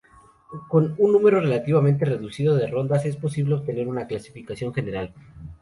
[0.67, 5.13] Con un número relativamente reducido de rondas es posible obtener una clasificación general.